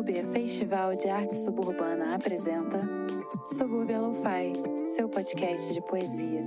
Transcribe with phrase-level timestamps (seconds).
[0.00, 2.80] Subúrbia Festival de Arte Suburbana apresenta
[3.44, 6.40] Subúrbia Lo-Fi, seu podcast de poesia.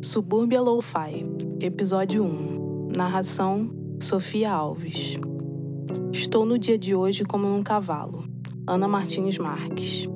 [0.00, 1.26] Subúrbia Lo-Fi,
[1.60, 2.92] episódio 1.
[2.96, 3.70] Narração
[4.00, 5.18] Sofia Alves.
[6.10, 8.24] Estou no dia de hoje como num cavalo.
[8.66, 10.08] Ana Martins Marques.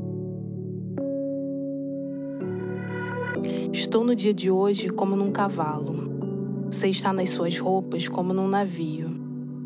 [3.89, 6.67] Estou no dia de hoje como num cavalo.
[6.71, 9.11] Você está nas suas roupas como num navio.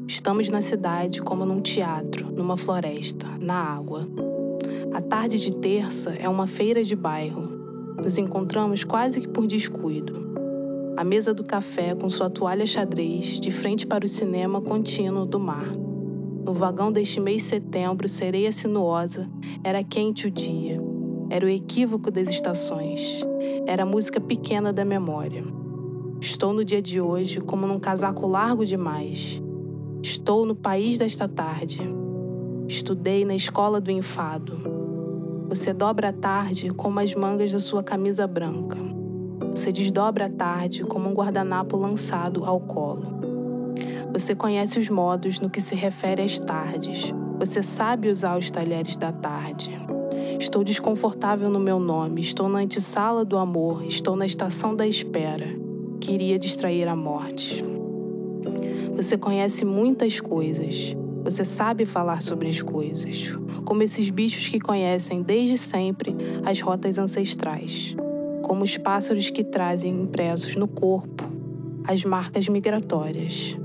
[0.06, 4.08] Estamos na cidade como num teatro, numa floresta, na água.
[4.94, 7.42] A tarde de terça é uma feira de bairro.
[8.00, 10.14] Nos encontramos quase que por descuido.
[10.96, 15.40] A mesa do café com sua toalha xadrez de frente para o cinema contínuo do
[15.40, 15.72] mar.
[16.44, 19.28] No vagão deste mês de setembro, sereia sinuosa,
[19.64, 20.91] era quente o dia.
[21.32, 23.24] Era o equívoco das estações.
[23.66, 25.42] Era a música pequena da memória.
[26.20, 29.42] Estou no dia de hoje como num casaco largo demais.
[30.02, 31.80] Estou no país desta tarde.
[32.68, 34.60] Estudei na escola do enfado.
[35.48, 38.76] Você dobra a tarde como as mangas da sua camisa branca.
[39.54, 43.06] Você desdobra a tarde como um guardanapo lançado ao colo.
[44.12, 47.10] Você conhece os modos no que se refere às tardes.
[47.38, 49.80] Você sabe usar os talheres da tarde.
[50.38, 55.46] Estou desconfortável no meu nome, estou na antessala do amor, estou na estação da espera.
[56.00, 57.64] Queria distrair a morte.
[58.96, 60.96] Você conhece muitas coisas.
[61.24, 63.32] Você sabe falar sobre as coisas,
[63.64, 67.94] como esses bichos que conhecem desde sempre as rotas ancestrais,
[68.42, 71.32] como os pássaros que trazem impressos no corpo
[71.84, 73.56] as marcas migratórias.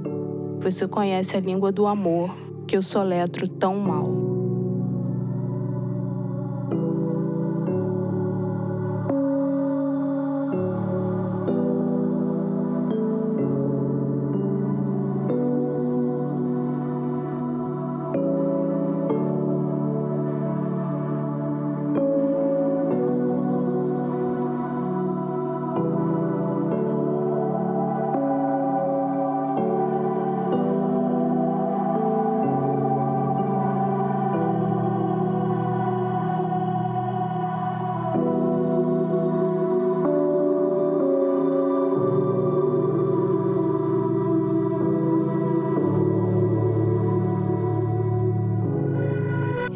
[0.60, 2.36] Você conhece a língua do amor
[2.68, 4.27] que eu soletro tão mal.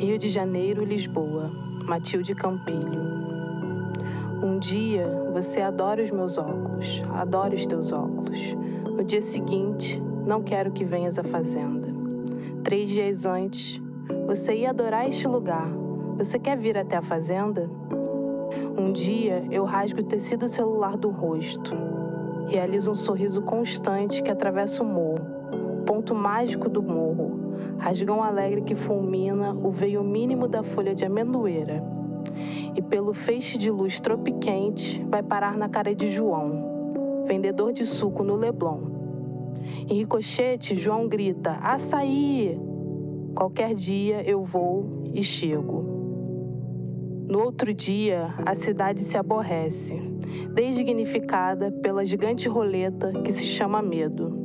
[0.01, 1.51] Rio de Janeiro, Lisboa,
[1.85, 3.03] Matilde Campilho.
[4.41, 8.57] Um dia você adora os meus óculos, adora os teus óculos.
[8.83, 11.87] No dia seguinte, não quero que venhas à fazenda.
[12.63, 13.79] Três dias antes,
[14.25, 15.69] você ia adorar este lugar.
[16.17, 17.69] Você quer vir até a fazenda?
[18.75, 21.77] Um dia eu rasgo o tecido celular do rosto.
[22.47, 25.40] Realizo um sorriso constante que atravessa o morro,
[26.01, 31.83] ponto mágico do morro, rasgão alegre que fulmina o veio mínimo da folha de amendoeira.
[32.75, 38.23] E pelo feixe de luz tropiquente vai parar na cara de João, vendedor de suco
[38.23, 38.79] no Leblon.
[39.87, 42.59] Em ricochete, João grita: Açaí!
[43.35, 45.85] Qualquer dia eu vou e chego.
[47.29, 50.01] No outro dia, a cidade se aborrece,
[50.51, 54.40] desdignificada pela gigante roleta que se chama medo.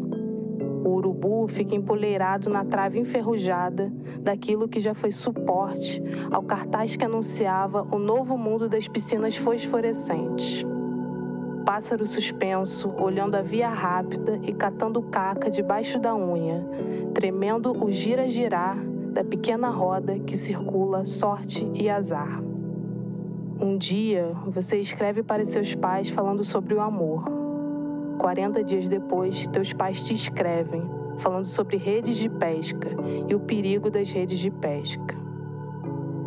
[0.86, 7.04] O urubu fica empoleirado na trave enferrujada daquilo que já foi suporte ao cartaz que
[7.04, 10.64] anunciava o novo mundo das piscinas fosforescentes.
[11.66, 16.64] Pássaro suspenso, olhando a via rápida e catando caca debaixo da unha,
[17.12, 18.78] tremendo o gira-girar
[19.12, 22.40] da pequena roda que circula sorte e azar.
[23.60, 27.45] Um dia, você escreve para seus pais falando sobre o amor.
[28.16, 30.82] 40 dias depois, teus pais te escrevem,
[31.18, 32.90] falando sobre redes de pesca
[33.28, 35.16] e o perigo das redes de pesca.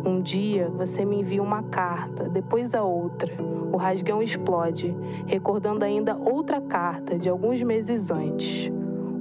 [0.04, 3.32] Um dia você me envia uma carta, depois a outra.
[3.72, 4.96] O rasgão explode,
[5.26, 8.72] recordando ainda outra carta de alguns meses antes.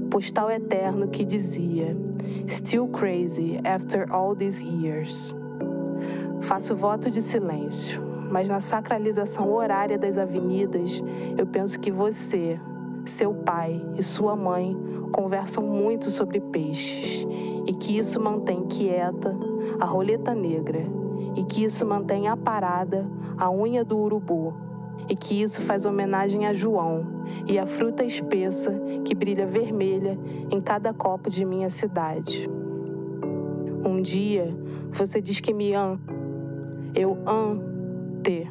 [0.06, 1.96] O postal eterno que dizia:
[2.48, 5.36] Still crazy after all these years.
[6.40, 11.04] Faço voto de silêncio, mas na sacralização horária das avenidas,
[11.38, 12.60] eu penso que você,
[13.06, 14.78] seu pai e sua mãe
[15.12, 17.28] conversam muito sobre peixes
[17.66, 19.36] e que isso mantém quieta
[19.80, 20.86] a roleta negra
[21.36, 23.06] e que isso mantém aparada
[23.38, 24.54] a unha do urubu
[25.08, 27.06] e que isso faz homenagem a João
[27.48, 28.72] e a fruta espessa
[29.04, 30.18] que brilha vermelha
[30.52, 32.48] em cada copo de minha cidade.
[33.84, 34.56] Um dia
[34.92, 36.00] você diz que me ama,
[36.94, 37.69] eu amo
[38.22, 38.48] te.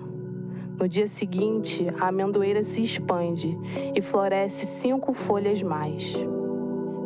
[0.78, 3.58] No dia seguinte, a amendoeira se expande
[3.94, 6.14] e floresce cinco folhas mais.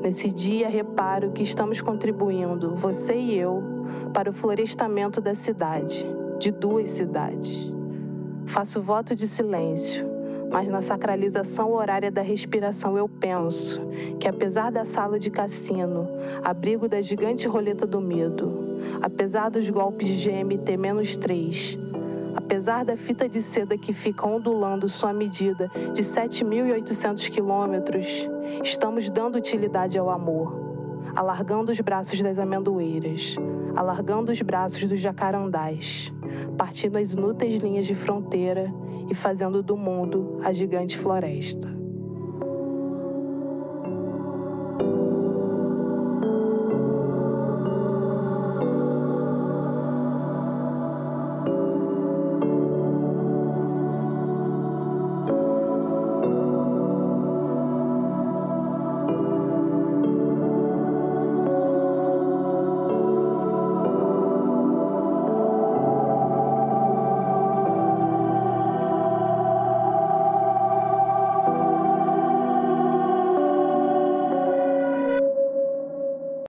[0.03, 3.63] Nesse dia, reparo que estamos contribuindo, você e eu,
[4.13, 6.05] para o florestamento da cidade,
[6.39, 7.73] de duas cidades.
[8.45, 10.07] Faço voto de silêncio,
[10.51, 13.81] mas na sacralização horária da respiração eu penso
[14.21, 16.09] que, apesar da sala de cassino,
[16.45, 21.82] abrigo da gigante roleta do medo, apesar dos golpes de GMT-3,
[22.35, 28.29] apesar da fita de seda que fica ondulando sua medida de 7.800 quilômetros,
[28.63, 33.37] estamos dando utilidade ao amor, alargando os braços das amendoeiras,
[33.75, 36.13] alargando os braços dos jacarandás,
[36.57, 38.73] partindo as inúteis linhas de fronteira
[39.11, 41.72] e fazendo do mundo a gigante floresta.